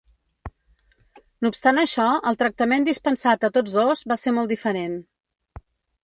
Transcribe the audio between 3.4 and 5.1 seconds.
a tots dos va ser molt diferent.